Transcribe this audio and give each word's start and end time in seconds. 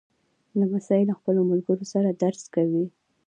لمسی 0.59 1.01
له 1.09 1.13
خپلو 1.19 1.39
ملګرو 1.51 1.85
سره 1.93 2.09
درس 2.21 2.43
کوي. 2.55 2.85